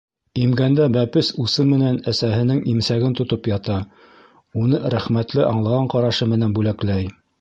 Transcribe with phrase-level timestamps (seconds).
[0.43, 3.77] Имгәндә бәпес усы менән әсәһенең имсәген тотоп ята,
[4.63, 7.07] уны рәхмәтле аңлаған ҡарашы менән бүләкләй.